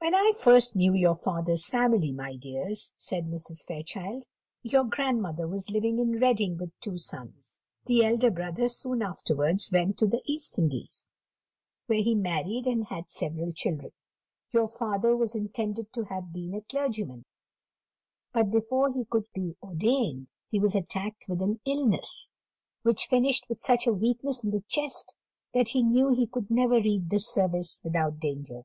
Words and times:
"When 0.00 0.14
I 0.14 0.32
first 0.38 0.76
knew 0.76 0.92
your 0.92 1.16
father's 1.16 1.64
family, 1.66 2.12
my 2.12 2.36
dears," 2.36 2.92
said 2.98 3.24
Mrs. 3.24 3.64
Fairchild, 3.64 4.26
"your 4.62 4.84
grandmother 4.84 5.48
was 5.48 5.70
living 5.70 5.98
in 5.98 6.20
Reading 6.20 6.58
with 6.58 6.78
two 6.80 6.98
sons: 6.98 7.62
the 7.86 8.04
elder 8.04 8.30
brother 8.30 8.68
soon 8.68 9.00
afterwards 9.00 9.70
went 9.72 9.96
to 9.96 10.06
the 10.06 10.20
East 10.26 10.58
Indies, 10.58 11.06
where 11.86 12.02
he 12.02 12.14
married 12.14 12.66
and 12.66 12.88
had 12.88 13.08
several 13.08 13.50
children. 13.50 13.92
Your 14.52 14.68
father 14.68 15.16
was 15.16 15.34
intended 15.34 15.90
to 15.94 16.04
have 16.04 16.34
been 16.34 16.52
a 16.52 16.60
clergyman, 16.60 17.24
but 18.34 18.50
before 18.50 18.92
he 18.92 19.06
could 19.06 19.24
be 19.34 19.56
ordained 19.62 20.28
he 20.50 20.60
was 20.60 20.74
attacked 20.74 21.24
with 21.30 21.40
an 21.40 21.60
illness, 21.64 22.30
which 22.82 23.06
finished 23.06 23.46
with 23.48 23.62
such 23.62 23.86
a 23.86 23.92
weakness 23.94 24.44
in 24.44 24.50
the 24.50 24.64
chest, 24.68 25.14
that 25.54 25.68
he 25.70 25.82
knew 25.82 26.10
he 26.10 26.26
could 26.26 26.50
never 26.50 26.74
read 26.74 27.08
the 27.08 27.18
Service 27.20 27.80
without 27.82 28.20
danger. 28.20 28.64